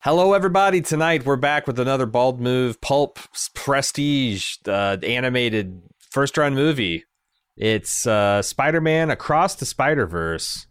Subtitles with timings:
[0.00, 0.80] Hello, everybody.
[0.80, 3.18] Tonight we're back with another Bald Move Pulp
[3.52, 5.82] Prestige uh, animated
[6.12, 7.02] first run movie.
[7.56, 10.68] It's uh, Spider Man Across the Spider Verse.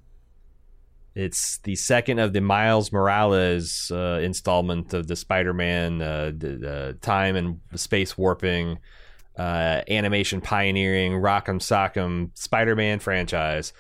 [1.14, 7.36] It's the second of the Miles Morales uh, installment of the Spider Man uh, time
[7.36, 8.80] and space warping,
[9.38, 13.74] uh, animation pioneering, rock'em sock'em Spider Man franchise.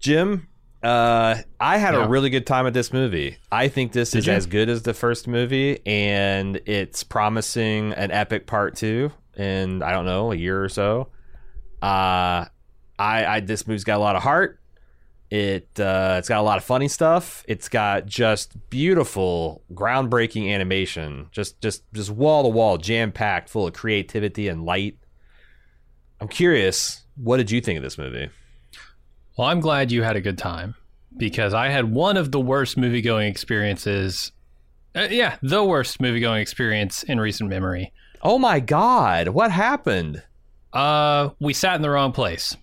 [0.00, 0.48] Jim,
[0.82, 2.04] uh, I had yeah.
[2.04, 3.36] a really good time at this movie.
[3.50, 4.32] I think this Did is you?
[4.32, 9.92] as good as the first movie, and it's promising an epic part two in I
[9.92, 11.08] don't know a year or so.
[11.80, 12.46] Uh,
[12.98, 14.58] I, I this movie's got a lot of heart.
[15.30, 17.44] It uh, it's got a lot of funny stuff.
[17.48, 21.28] It's got just beautiful, groundbreaking animation.
[21.30, 24.98] Just just just wall to wall, jam packed, full of creativity and light.
[26.20, 28.28] I'm curious, what did you think of this movie?
[29.36, 30.74] Well, I'm glad you had a good time
[31.16, 34.32] because I had one of the worst movie going experiences.
[34.94, 37.92] Uh, yeah, the worst movie going experience in recent memory.
[38.22, 40.22] Oh my god, what happened?
[40.72, 42.56] Uh, we sat in the wrong place.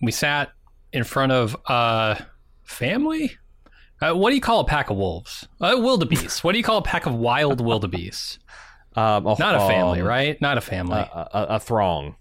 [0.00, 0.50] We sat
[0.92, 2.16] in front of uh
[2.62, 3.32] family.
[4.00, 5.46] Uh, what do you call a pack of wolves?
[5.60, 6.42] Uh, wildebeest.
[6.42, 8.38] what do you call a pack of wild wildebeest?
[8.96, 10.40] Um, a, Not a family, um, right?
[10.40, 11.00] Not a family.
[11.00, 12.14] A, a, a throng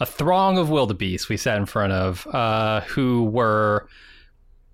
[0.00, 3.86] a throng of wildebeest we sat in front of uh, who were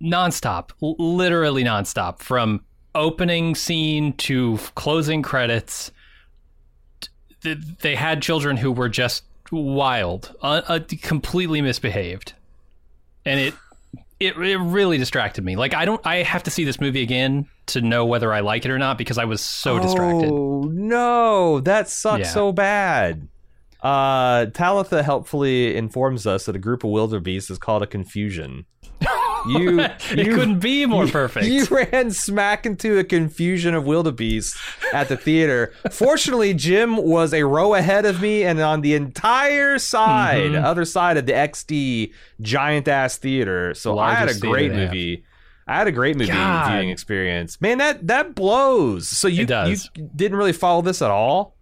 [0.00, 5.91] nonstop, literally nonstop, from opening scene to closing credits.
[7.42, 12.33] They had children who were just wild, uh, completely misbehaved,
[13.24, 13.55] and it,
[14.18, 15.56] it it really distracted me.
[15.56, 18.64] Like I don't, I have to see this movie again to know whether I like
[18.64, 20.30] it or not because I was so distracted.
[20.33, 22.30] Oh no, that sucks yeah.
[22.30, 23.28] so bad.
[23.87, 28.67] Uh, Talitha helpfully informs us that a group of wildebeest is called a confusion.
[29.48, 31.47] You, it you, couldn't be more perfect.
[31.47, 34.57] You ran smack into a confusion of wildebeest
[34.92, 35.73] at the theater.
[35.92, 40.64] Fortunately, Jim was a row ahead of me and on the entire side, mm-hmm.
[40.64, 43.73] other side of the XD giant ass theater.
[43.75, 45.25] So I had a great movie.
[45.69, 46.73] I had a great movie God.
[46.73, 47.61] viewing experience.
[47.61, 49.07] Man, that that blows.
[49.07, 49.77] So you you
[50.17, 51.55] didn't really follow this at all?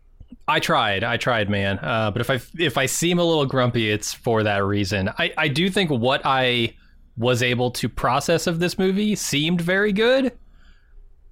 [0.46, 1.78] I tried, I tried, man.
[1.78, 5.08] Uh, but if I if I seem a little grumpy, it's for that reason.
[5.18, 6.74] I I do think what I
[7.16, 10.32] was able to process of this movie seemed very good.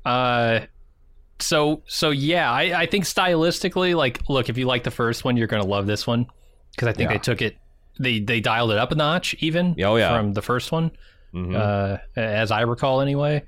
[0.05, 0.61] Uh,
[1.41, 5.37] so so yeah, I I think stylistically, like, look, if you like the first one,
[5.37, 6.27] you're gonna love this one
[6.71, 7.17] because I think yeah.
[7.17, 7.57] they took it,
[8.01, 10.91] they they dialed it up a notch, even oh yeah from the first one,
[11.35, 11.55] mm-hmm.
[11.55, 13.43] uh, as I recall anyway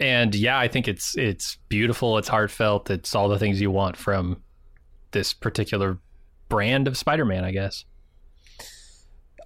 [0.00, 2.18] and yeah, I think it's it's beautiful.
[2.18, 2.90] It's heartfelt.
[2.90, 4.42] It's all the things you want from
[5.12, 5.98] this particular
[6.48, 7.84] brand of Spider-Man, I guess.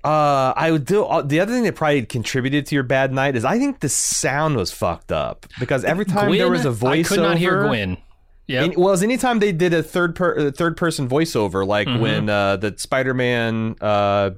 [0.04, 3.34] Uh, I would do uh, the other thing that probably contributed to your bad night
[3.34, 6.70] is I think the sound was fucked up because every time Gwen, there was a
[6.70, 7.96] voiceover, I could not hear Gwen.
[8.46, 8.68] Yeah.
[8.76, 12.00] Well, as anytime they did a third per, third person voiceover, like mm-hmm.
[12.00, 14.30] when uh, the Spider Man, uh,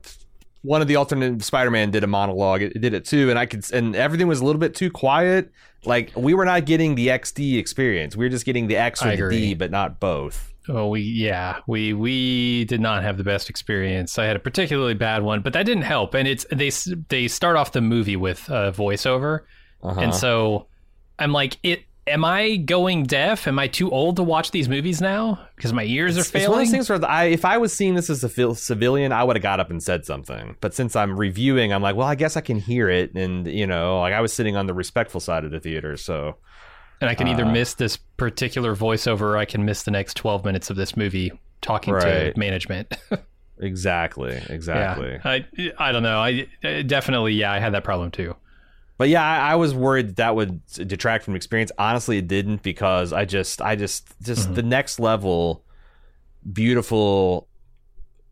[0.63, 3.39] one of the alternate Spider Man did a monologue, it, it, did it too, and
[3.39, 5.53] I could, and everything was a little bit too quiet.
[5.85, 9.15] Like we were not getting the XD experience; we were just getting the X or
[9.15, 10.55] the D, but not both.
[10.69, 14.19] Oh, we yeah, we we did not have the best experience.
[14.19, 16.15] I had a particularly bad one, but that didn't help.
[16.15, 16.71] And it's they
[17.09, 19.41] they start off the movie with a voiceover,
[19.83, 20.01] uh-huh.
[20.01, 20.67] and so
[21.19, 21.85] I'm like, it.
[22.07, 23.47] Am I going deaf?
[23.47, 26.45] Am I too old to watch these movies now because my ears it's, are failing?
[26.45, 29.13] It's one of those things where I, if I was seeing this as a civilian,
[29.13, 30.57] I would have got up and said something.
[30.63, 33.67] But since I'm reviewing, I'm like, well, I guess I can hear it, and you
[33.67, 36.37] know, like I was sitting on the respectful side of the theater, so
[37.01, 40.17] and I can either uh, miss this particular voiceover or I can miss the next
[40.17, 42.35] 12 minutes of this movie talking right.
[42.35, 42.97] to management.
[43.59, 44.41] exactly.
[44.49, 45.21] Exactly.
[45.23, 46.19] Yeah, I, I don't know.
[46.19, 48.35] I definitely, yeah, I had that problem too.
[48.97, 51.71] But yeah, I, I was worried that, that would detract from experience.
[51.79, 54.55] Honestly, it didn't because I just, I just, just mm-hmm.
[54.55, 55.65] the next level,
[56.53, 57.47] beautiful,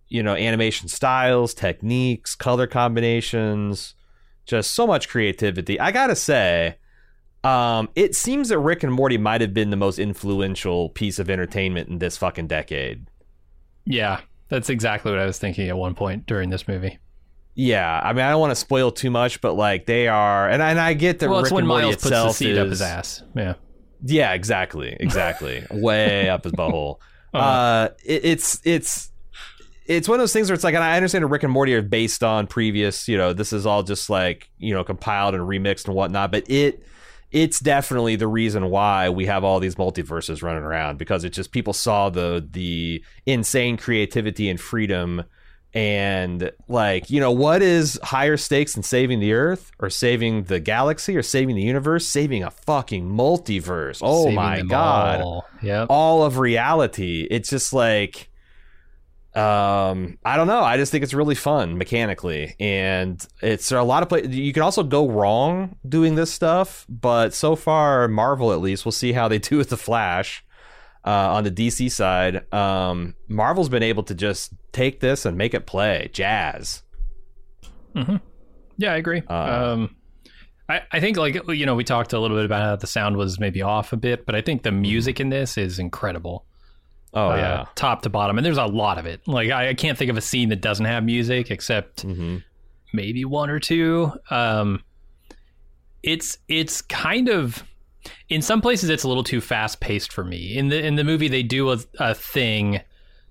[0.08, 3.94] you know, animation styles, techniques, color combinations,
[4.44, 5.78] just so much creativity.
[5.78, 6.76] I gotta say,
[7.46, 11.30] um, it seems that Rick and Morty might have been the most influential piece of
[11.30, 13.06] entertainment in this fucking decade.
[13.84, 16.98] Yeah, that's exactly what I was thinking at one point during this movie.
[17.54, 20.60] Yeah, I mean, I don't want to spoil too much, but like they are, and
[20.60, 22.68] and I get that well, Rick and Morty Miles itself puts the seed is, up
[22.68, 23.22] his ass.
[23.34, 23.54] Yeah,
[24.04, 26.96] yeah, exactly, exactly, way up his butthole.
[27.32, 27.46] Uh-huh.
[27.46, 29.10] Uh, it, it's it's
[29.86, 31.82] it's one of those things where it's like, and I understand Rick and Morty are
[31.82, 35.86] based on previous, you know, this is all just like you know compiled and remixed
[35.86, 36.82] and whatnot, but it
[37.30, 41.52] it's definitely the reason why we have all these multiverses running around because it just
[41.52, 45.24] people saw the the insane creativity and freedom
[45.74, 50.58] And like, you know, what is higher stakes than saving the Earth or saving the
[50.58, 52.06] galaxy or saving the universe?
[52.06, 53.98] Saving a fucking multiverse.
[54.02, 55.20] Oh Saving my god.
[55.20, 55.46] all.
[55.62, 55.88] Yep.
[55.90, 57.26] All of reality.
[57.30, 58.30] It's just like
[59.36, 60.62] um I don't know.
[60.62, 62.56] I just think it's really fun mechanically.
[62.58, 66.32] And it's there are a lot of play you can also go wrong doing this
[66.32, 70.42] stuff, but so far Marvel at least, we'll see how they do with the Flash.
[71.04, 75.54] Uh, on the DC side, um, Marvel's been able to just take this and make
[75.54, 76.82] it play jazz.
[78.76, 79.22] Yeah, I agree.
[79.28, 79.96] Uh, um,
[80.68, 83.16] I, I think like you know we talked a little bit about how the sound
[83.16, 86.45] was maybe off a bit, but I think the music in this is incredible.
[87.16, 89.26] Oh uh, yeah, top to bottom, and there's a lot of it.
[89.26, 92.38] Like I, I can't think of a scene that doesn't have music except hmm
[92.92, 94.12] maybe one or two.
[94.30, 94.82] Um,
[96.02, 97.62] it's it's kind of
[98.28, 100.56] in some places it's a little too fast paced for me.
[100.56, 102.80] In the in the movie they do a, a thing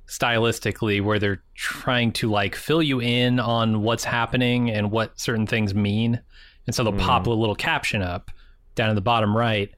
[0.07, 5.47] stylistically where they're trying to like fill you in on what's happening and what certain
[5.47, 6.21] things mean.
[6.67, 8.31] And so they'll pop a little caption up
[8.75, 9.69] down in the bottom right.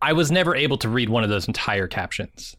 [0.00, 2.56] I was never able to read one of those entire captions.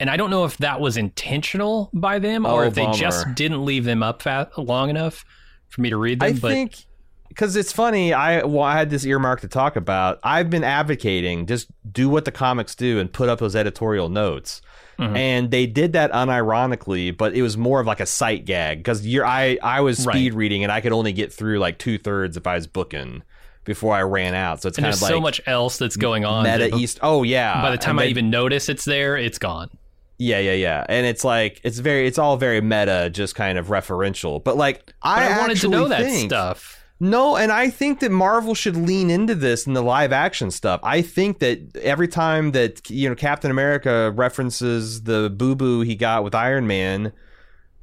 [0.00, 3.34] And I don't know if that was intentional by them or Oh, if they just
[3.34, 5.24] didn't leave them up fa- long enough
[5.68, 6.28] for me to read them.
[6.28, 6.84] I but think
[7.28, 8.12] because it's funny.
[8.12, 10.18] I well, I had this earmark to talk about.
[10.22, 14.60] I've been advocating just do what the comics do and put up those editorial notes.
[14.98, 15.16] Mhm.
[15.16, 19.04] And they did that unironically, but it was more of like a sight gag because
[19.16, 20.12] I I was Right.
[20.14, 23.22] speed reading and I could only get through like two thirds if I was booking
[23.64, 24.60] before I ran out.
[24.62, 26.44] So it's and kind there's of like so much else that's going on.
[26.44, 26.98] meta that East.
[27.02, 27.60] Oh yeah.
[27.62, 29.70] by the time And I they- even notice it's there, it's gone.
[30.18, 30.86] Yeah, yeah, yeah.
[30.88, 34.42] And it's like it's very it's all very meta, just kind of referential.
[34.42, 36.84] But like But I, I, wanted to know that stuff.
[37.00, 40.80] No, and I think that Marvel should lean into this in the live action stuff.
[40.84, 45.96] I think that every time that you know Captain America references the boo boo he
[45.96, 47.12] got with Iron Man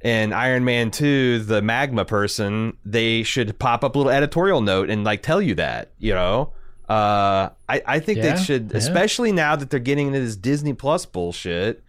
[0.00, 4.90] and Iron Man 2, the magma person, they should pop up a little editorial note
[4.90, 6.52] and like tell you that, you know?
[6.88, 8.78] Uh I, I think Yeah, they should yeah.
[8.78, 11.84] especially now that they're getting into this Disney Plus bullshit.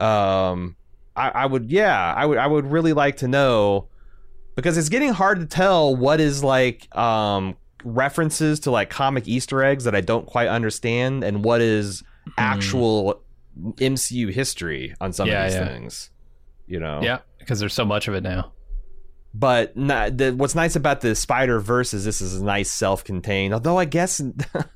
[0.00, 0.76] Um
[1.16, 3.88] I, I would yeah, I would I would really like to know
[4.56, 9.64] because it's getting hard to tell what is like um references to like comic easter
[9.64, 12.02] eggs that i don't quite understand and what is
[12.36, 13.22] actual
[13.56, 15.66] mcu history on some Yeah, of these yeah.
[15.68, 16.10] things
[16.66, 18.52] you know Yeah, because there's so much of it now.
[19.32, 23.54] but not, the, what's nice about the spider verse is this is a nice self-contained
[23.54, 24.20] although i guess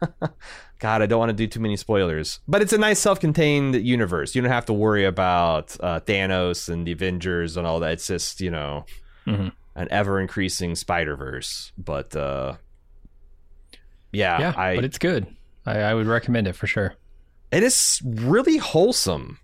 [0.84, 4.34] god i don't want to do too many spoilers but it's a nice self-contained universe
[4.34, 8.06] you don't have to worry about uh, thanos and the avengers and all that it's
[8.14, 8.84] just you know
[9.26, 9.52] Mhm.
[9.82, 12.56] an ever increasing spider verse but uh
[14.12, 15.26] yeah, yeah, i but it's good.
[15.66, 16.94] I, I would recommend it for sure.
[17.50, 19.38] it is really wholesome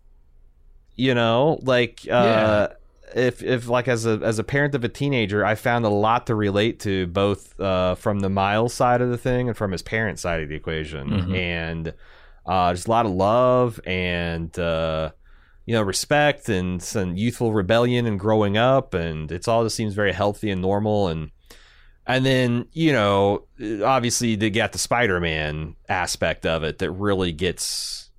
[0.97, 2.69] you know like uh
[3.15, 6.27] if if like as a as a parent of a teenager i found a lot
[6.27, 9.83] to relate to both uh from the miles side of the thing and from his
[9.83, 11.09] parent side of the equation.
[11.09, 11.37] Mhm.
[11.37, 11.95] and
[12.47, 15.11] uh just a lot of love and uh
[15.67, 18.93] you know respect and some youthful rebellion and growing up.
[18.95, 21.09] And it's all just seems very healthy and normal.
[21.09, 21.31] And
[22.07, 23.45] and then you know
[23.85, 28.11] obviously they got the spider-man aspect of it that really gets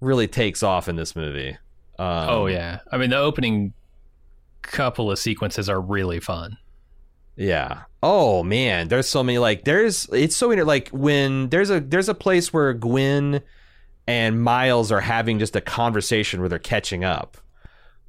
[0.00, 1.56] really takes off in this movie.
[1.98, 3.72] Um, oh yeah, I mean the opening
[4.64, 6.56] couple of sequences are really fun.
[7.36, 7.82] Yeah.
[8.02, 12.08] Oh man, there's so many like there's it's so inter- like when there's a there's
[12.08, 13.40] a place where Gwen
[14.06, 17.36] and Miles are having just a conversation where they're catching up.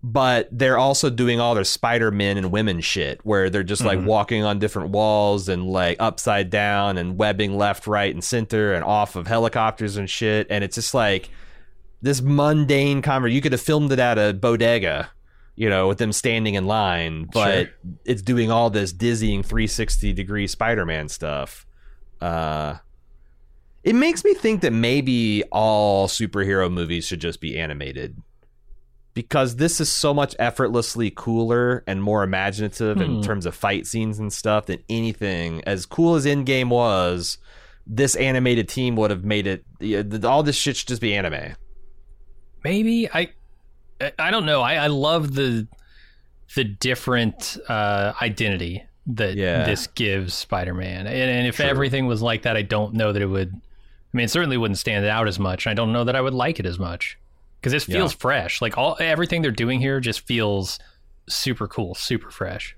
[0.04, 4.06] But they're also doing all their Spider-Men and women shit where they're just like Mhm.
[4.06, 8.84] walking on different walls and like upside down and webbing left, right, and center and
[8.84, 10.46] off of helicopters and shit.
[10.52, 11.30] And it's just like
[12.04, 13.36] this mundane conversation.
[13.36, 15.10] You could have filmed it at a bodega,
[15.56, 17.74] you know, with them standing in line, but Sure.
[18.06, 21.66] it's doing all this dizzying 360 degree Spider-Man stuff.
[22.22, 22.76] Uh,
[23.84, 28.18] it makes me think that maybe all superhero movies should just be animated
[29.14, 33.22] because this is so much effortlessly cooler and more imaginative in Hmm.
[33.22, 35.64] terms of fight scenes and stuff than anything.
[35.66, 37.38] As cool as Endgame was,
[37.88, 40.26] this animated team would have made it.
[40.26, 41.54] All this shit should just be anime.
[42.64, 43.30] Maybe I
[44.20, 44.62] I- don't know.
[44.62, 45.68] I, I love the
[46.56, 49.66] the different uh, identity that Yeah.
[49.66, 51.66] this gives Spider-Man, and, and if True.
[51.66, 53.50] everything was like that, I don't know that it would.
[53.54, 55.68] I mean, it certainly wouldn't stand out as much.
[55.68, 57.18] I don't know that I would like it as much
[57.60, 57.96] because this Yeah.
[57.98, 58.62] feels fresh.
[58.62, 60.80] Like all everything they're doing here just feels
[61.28, 62.76] super cool, super fresh.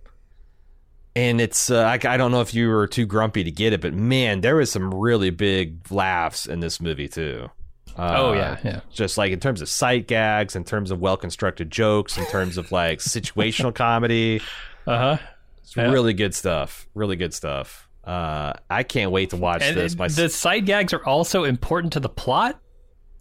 [1.16, 3.82] and it's uh, I, I don't know if you were too grumpy to get it,
[3.82, 7.50] but man, there was some really big laughs in this movie too.
[7.98, 8.79] Uh, oh yeah, yeah.
[8.91, 12.58] just like in terms of sight gags, in terms of well constructed jokes, in terms
[12.58, 14.41] of like situational comedy.
[14.86, 15.17] Uh huh.
[15.62, 15.91] It's Yeah.
[15.91, 16.88] really good stuff.
[16.94, 17.88] Really good stuff.
[18.03, 19.98] Uh, I can't wait to watch And this.
[19.98, 22.60] My the side gags are also important to the plot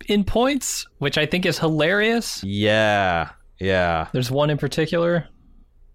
[0.09, 2.45] in points, which I think is hilarious.
[2.45, 5.27] yeah, yeah, There's one in particular.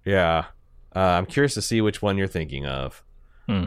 [0.05, 0.45] yeah.
[0.93, 3.01] Uh, I'm curious to see which one you're thinking of.
[3.47, 3.65] Hmm.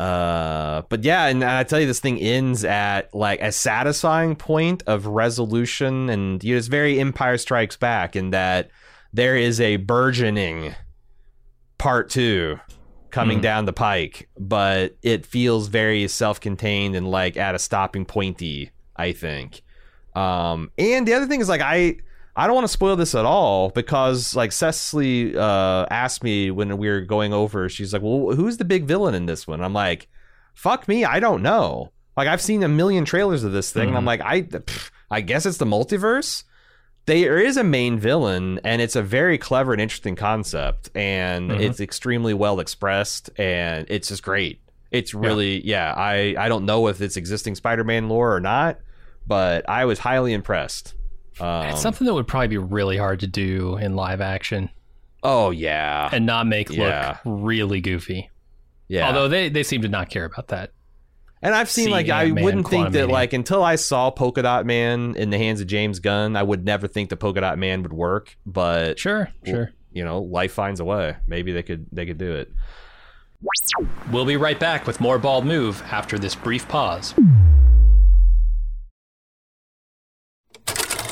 [0.00, 4.82] Uh, but yeah, and I tell you, this thing ends at like a satisfying point
[4.86, 8.70] of resolution, and you know, it's very Empire Strikes Back in that
[9.12, 10.74] there is a burgeoning
[11.76, 12.58] part two
[13.10, 13.42] coming Hmm.
[13.42, 18.70] down the pike, but it feels very self-contained and like at a stopping pointy.
[18.96, 19.62] I think.
[20.14, 21.96] Um, and the other thing is like I
[22.36, 26.78] I don't want to spoil this at all because like Cecily uh, asked me when
[26.78, 29.72] we were going over, she's like, "Well, who's the big villain in this one?" I'm
[29.74, 30.08] like,
[30.54, 33.96] "Fuck me, I don't know." Like I've seen a million trailers of this thing, and
[33.96, 34.06] I'm Mhm.
[34.06, 36.44] like, I pff, I guess it's the multiverse.
[37.06, 41.60] There is a main villain, and it's a very clever and interesting concept, and Mhm.
[41.60, 44.60] it's extremely well expressed, and it's just great.
[44.90, 45.94] It's really, yeah.
[45.96, 48.78] I I don't know if it's existing Spider-Man lore or not,
[49.26, 50.94] but I was highly impressed.
[51.40, 54.70] Um, it's something that would probably be really hard to do in live action
[55.22, 58.30] oh yeah, and not make look really goofy.
[58.88, 59.06] yeah.
[59.06, 60.72] Although they, they seem to not care about that.
[61.42, 65.14] and I've seen like I wouldn't think that like until I saw Polka Dot Man
[65.16, 67.92] in the hands of James Gunn, I would never think the Polka Dot Man would
[67.92, 68.36] work.
[68.46, 69.72] But Sure, sure.
[69.92, 71.16] you know, life finds a way.
[71.26, 72.52] Maybe they could they could do it.
[74.10, 77.14] We'll be right back with more Bald Move after this brief pause.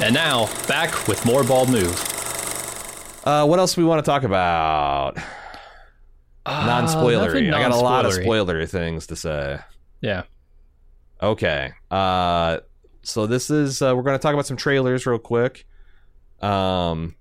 [0.00, 1.92] And now, back with more Bald Move.
[3.24, 5.16] Uh, what else do we want to talk about?
[6.46, 7.52] Non-spoilery.
[7.52, 9.58] I got a lot of Uh, spoilery things to say.
[10.00, 10.22] Yeah.
[11.20, 11.72] Okay.
[11.90, 12.58] Uh,
[13.02, 15.66] so this is uh, we're going to talk about some trailers real quick.
[16.40, 17.16] Um,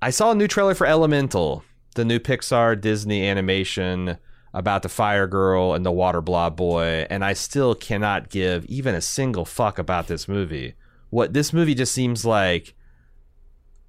[0.00, 1.64] I saw a new trailer for Elemental,
[1.96, 4.18] the new Pixar Disney animation
[4.54, 8.94] about the fire girl and the water blob boy, and I still cannot give even
[8.94, 10.74] a single fuck about this movie.
[11.16, 12.74] What this movie just seems like.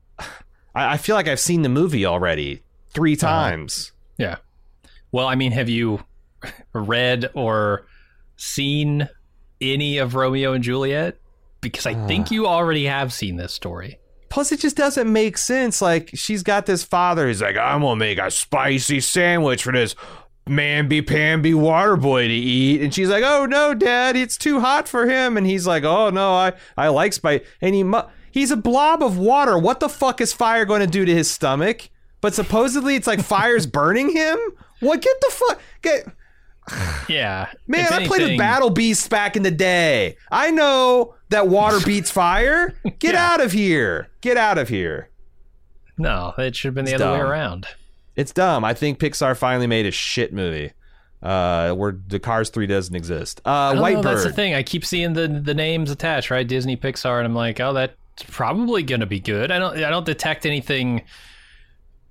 [0.20, 3.28] I, I feel like I've seen the movie already three Uh-huh.
[3.28, 3.92] times.
[4.18, 4.38] Yeah.
[5.12, 6.06] Well, I mean, have you
[6.74, 7.86] read or
[8.38, 9.10] seen
[9.60, 11.18] any of Romeo and Juliet?
[11.60, 12.30] Because I think Ah.
[12.34, 14.00] you already have seen this story.
[14.30, 15.82] Plus, it just doesn't make sense.
[15.82, 17.28] Like, she's got this father.
[17.28, 19.96] He's like, I'm gonna make a spicy sandwich for this
[20.48, 24.88] mamby pamby water boy to eat, and she's like, Oh no, Dad, it's too hot
[24.88, 25.38] for him.
[25.38, 27.42] And he's like, Oh no, I I like spice.
[27.62, 28.02] And he mu-
[28.32, 29.58] he's a blob of water.
[29.58, 31.90] What the fuck is fire going to do to his stomach?
[32.22, 34.38] But supposedly, it's like fire's burning him.
[34.80, 35.02] What?
[35.02, 36.08] Get the fuck get.
[37.08, 37.48] Yeah.
[37.68, 40.18] Man, I played with Battle Beasts back in the day.
[40.30, 42.76] I know that water beats fire.
[43.00, 43.32] Get Yeah.
[43.34, 44.10] out of here.
[44.20, 45.10] Get out of here.
[45.98, 47.68] No, it should have been the It's other way around.
[48.18, 48.66] It's dumb.
[48.66, 50.74] I think Pixar finally made a shit movie.
[51.24, 53.42] Uh, where the Cars 3 doesn't exist.
[53.44, 54.54] Uh, White know, That's the thing.
[54.54, 56.48] I keep seeing the the names attached, right?
[56.48, 57.96] Disney, Pixar, and I'm like, oh, that's
[58.28, 59.52] probably going to be good.
[59.52, 61.02] I don't I don't detect anything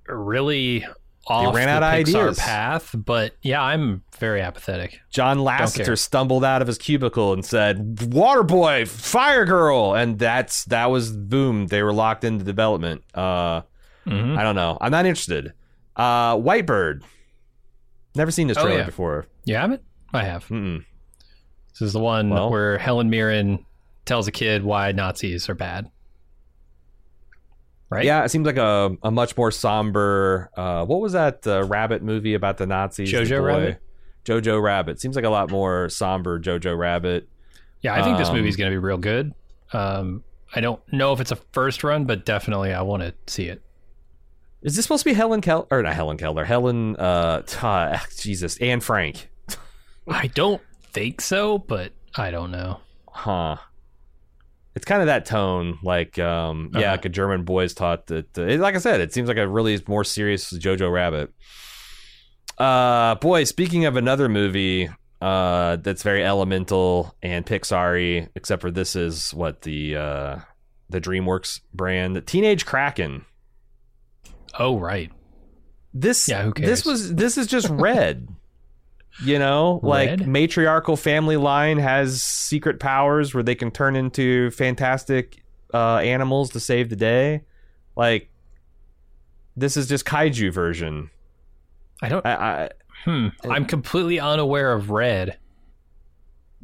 [0.07, 0.85] really
[1.27, 2.39] off ran the out of Pixar ideas.
[2.39, 4.99] path, but yeah, I'm very apathetic.
[5.09, 5.39] John.
[5.39, 10.87] Lasseter stumbled out of his cubicle and said, "Water boy, fire girl," and that's that
[10.89, 11.67] was boom.
[11.67, 13.03] They were locked into development.
[13.13, 13.61] Uh,
[14.05, 14.37] Mhm.
[14.37, 14.77] I don't know.
[14.79, 15.51] I'm not interested.
[15.97, 17.03] Uh, White Bird.
[18.15, 18.85] Never seen this Oh, trailer yeah.
[18.85, 19.25] before.
[19.45, 19.81] You haven't?
[20.13, 20.47] I have.
[20.47, 20.85] Mm-mm.
[21.73, 23.65] This is the one Well- where Helen Mirren
[24.05, 25.91] tells a kid why Nazis are bad.
[27.89, 28.05] Right?
[28.05, 30.49] Yeah, it seems like a, a much more somber.
[30.57, 33.11] Uh, what was that uh, rabbit movie about the Nazis?
[33.11, 33.45] Jojo boy?
[33.45, 33.81] Rabbit?
[34.25, 36.37] Jojo Rabbit seems like a lot more somber.
[36.37, 37.29] Jojo Rabbit.
[37.81, 39.33] Yeah, I think this Um, movie's going to be real good.
[39.71, 40.23] Um,
[40.53, 43.61] I don't know if it's a first run, but definitely I want to see it.
[44.61, 46.43] Is this supposed to be Helen Keller or not Helen Keller?
[46.45, 49.29] Helen, uh, t- Jesus, Anne Frank.
[50.07, 50.61] I don't
[50.91, 52.79] think so, but I don't know.
[53.09, 53.57] Huh.
[54.75, 56.91] It's kind of that tone, like, um, yeah, Uh-huh.
[56.91, 58.37] like a German boys taught that.
[58.37, 61.31] Uh, it- like I said, it seems like a really more serious Jojo Rabbit.
[62.57, 64.89] Uh, boy, speaking of another movie,
[65.21, 70.39] uh, that's very elemental and Pixar-y, except for this is what the uh,
[70.89, 73.25] the DreamWorks brand, Teenage Kraken.
[74.59, 75.11] Oh, right.
[75.93, 78.27] This, Yeah, This was this is just red.
[79.23, 80.27] You know, like Red?
[80.27, 86.59] matriarchal family line has secret powers where they can turn into fantastic uh, animals to
[86.59, 87.41] save the day.
[87.95, 88.29] Like
[89.55, 91.09] this is just kaiju version.
[91.99, 92.23] I don't.
[92.27, 92.69] I, I
[93.05, 93.29] Hmm.
[93.49, 95.39] I'm completely unaware of Red.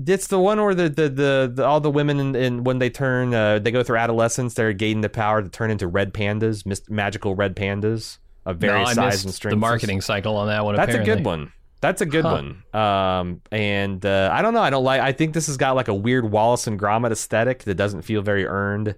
[0.07, 2.89] It's the one where the the, the, the all the women in, in when they
[2.89, 6.65] turn uh, they go through adolescence they're gaining the power to turn into red pandas,
[6.65, 9.53] mis- magical red pandas of No, various I size and strengths.
[9.53, 10.75] the marketing cycle on that one.
[10.75, 11.51] That's a good one.
[11.79, 12.41] That's a good Huh.
[12.73, 12.81] one.
[12.81, 14.61] Um, and uh, I don't know.
[14.61, 15.01] I don't like.
[15.01, 18.21] I think this has got like a weird Wallace and Gromit aesthetic that doesn't feel
[18.21, 18.95] very earned.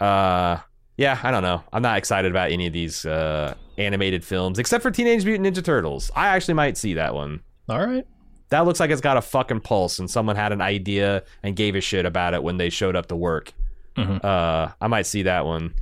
[0.00, 0.58] Uh,
[0.96, 1.62] yeah, I don't know.
[1.72, 5.64] I'm not excited about any of these uh, animated films except for Teenage Mutant Ninja
[5.64, 6.10] Turtles.
[6.14, 7.40] I actually might see that one.
[7.68, 8.04] All right.
[8.50, 11.74] That looks like it's got a fucking pulse, and someone had an idea and gave
[11.74, 13.52] a shit about it when they showed up to work.
[13.96, 14.24] Mhm.
[14.24, 15.74] Uh, I might see that one.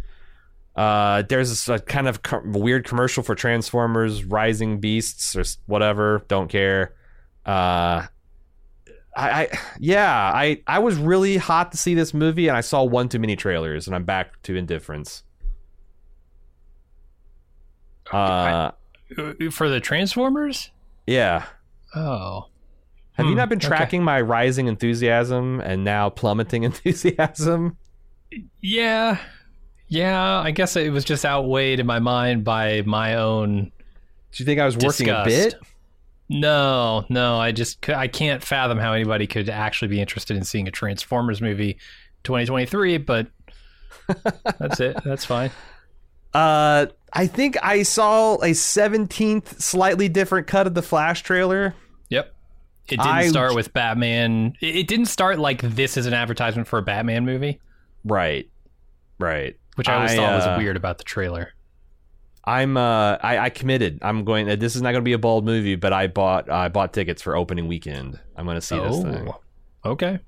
[0.74, 6.22] Uh, there's a kind of co- weird commercial for Transformers Rising Beasts or whatever.
[6.28, 6.94] Don't care.
[7.46, 8.06] Uh,
[9.16, 12.82] I, I yeah, I I was really hot to see this movie, and I saw
[12.82, 15.22] one too many trailers, and I'm back to indifference.
[18.12, 18.72] Uh,
[19.16, 20.70] Uh, For the Transformers?
[21.06, 21.44] yeah.
[21.94, 22.46] Oh.
[23.16, 23.68] Have you Hmm, not been okay.
[23.68, 27.76] tracking my rising enthusiasm and now plummeting enthusiasm?
[28.60, 29.18] Yeah.
[29.88, 33.64] Yeah, I guess it was just outweighed in my mind by my own
[34.32, 35.26] Do you think I was working disgust.
[35.26, 35.54] a bit?
[36.28, 40.66] No, no, I just I can't fathom how anybody could actually be interested in seeing
[40.66, 41.74] a Transformers movie
[42.24, 43.28] 2023, but
[44.58, 44.96] that's it.
[45.04, 45.52] That's fine.
[46.34, 51.74] Uh, I think I saw a 17th slightly different cut of the Flash trailer.
[52.10, 52.34] Yep.
[52.88, 54.54] It didn't I- start with Batman.
[54.60, 57.60] It didn't start like this is an advertisement for a Batman movie,
[58.04, 58.48] Right.
[59.18, 59.56] Right.
[59.76, 61.52] which I always I, thought uh, was weird about the trailer.
[62.44, 63.98] I'm uh I, I committed.
[64.02, 66.68] I'm going this is not going to be a bold movie, but I bought I
[66.68, 68.20] bought tickets for opening weekend.
[68.36, 69.28] I'm going to see this thing.
[69.84, 70.20] Oh, okay.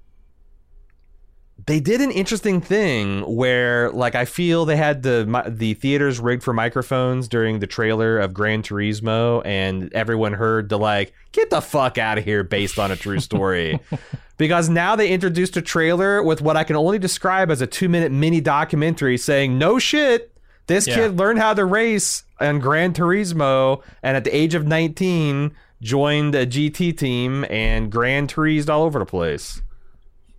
[1.67, 6.43] They did an interesting thing where like I feel they had the the theaters rigged
[6.43, 11.61] for microphones during the trailer of Gran Turismo and everyone heard the like get the
[11.61, 13.79] fuck out of here based on a true story.
[14.39, 18.13] because now they introduced a trailer with what I can only describe as a 2-minute
[18.13, 20.33] mini documentary saying no shit
[20.69, 20.95] this Yeah.
[20.95, 26.35] kid learned how to race on Gran Turismo and at the age of 19 joined
[26.35, 29.61] a GT team and Gran Turised all over the place.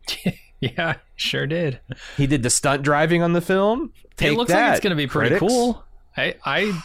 [0.78, 1.80] Yeah, sure did.
[2.18, 3.94] He did the stunt driving on the film.
[4.18, 5.52] Take it looks like it's going to be pretty critics.
[5.54, 5.84] cool.
[6.18, 6.82] I, I,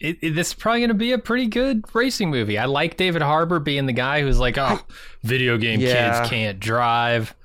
[0.00, 2.58] it, it- this is probably going to be a pretty good racing movie.
[2.58, 4.80] I like David Harbour being the guy who's like, oh,
[5.22, 6.18] video game Yeah.
[6.18, 7.36] kids can't drive.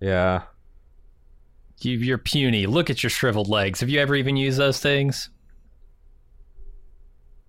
[0.00, 0.42] Yeah.
[1.80, 2.66] You, you're puny.
[2.66, 3.80] Look at your shriveled legs.
[3.80, 5.30] Have you ever even used those things?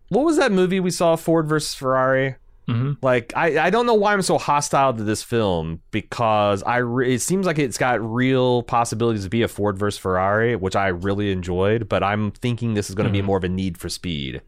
[0.10, 2.36] What was that movie we saw, Ford versus Ferrari?
[2.67, 2.93] Mm-hmm.
[3.04, 7.13] Like, I, I don't know why I'm so hostile to this film because I re-
[7.13, 10.88] it seems like it's got real possibilities to be a Ford versus Ferrari, which I
[10.88, 11.88] really enjoyed.
[11.88, 13.25] But I'm thinking this is going to be Mhm.
[13.25, 14.41] more of a Need for Speed,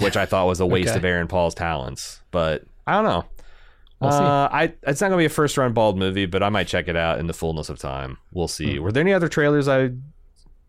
[0.00, 0.98] which I thought was a waste Okay.
[0.98, 2.20] of Aaron Paul's talents.
[2.30, 3.24] But I don't know.
[4.00, 4.18] We'll see.
[4.18, 6.88] uh, I it's not gonna be a first run bald movie, but I might check
[6.88, 8.18] it out in the fullness of time.
[8.32, 8.76] We'll see.
[8.76, 8.82] Hmm.
[8.82, 9.68] Were there any other trailers?
[9.68, 9.92] I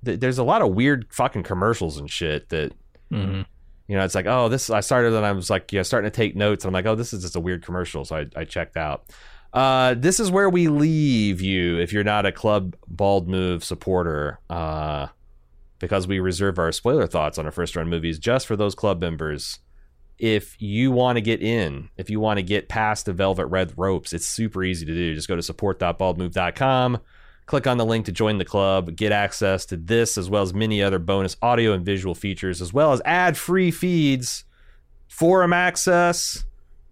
[0.05, 2.71] th- there's a lot of weird fucking commercials and shit that
[3.11, 3.41] Mm-hmm.
[3.87, 4.03] You know.
[4.03, 6.63] It's like oh this I started and I was like yeah starting to take notes.
[6.63, 9.05] And I'm like oh this is just a weird commercial, so I, I checked out.
[9.53, 14.39] Uh, this is where we leave you if you're not a Club Bald Move supporter.
[14.49, 15.07] Uh,
[15.79, 19.01] because we reserve our spoiler thoughts on our first run movies just for those club
[19.01, 19.59] members
[20.17, 23.73] if you want to get in, if you want to get past the velvet red
[23.75, 25.13] ropes, it's super easy to do.
[25.13, 26.99] Just go to support.baldmove.com,
[27.45, 30.53] click on the link to join the club, get access to this as well as
[30.53, 34.45] many other bonus audio and visual features, as well as ad free feeds,
[35.07, 36.43] forum access,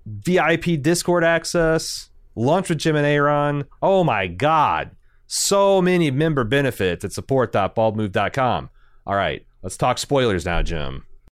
[0.06, 3.66] VIP Discord access, lunch with Jim and Aaron.
[3.82, 4.92] Oh my God.
[5.28, 8.70] So many member benefits at support.baldmove.com.
[9.06, 11.06] All right, let's talk spoilers now, Jim.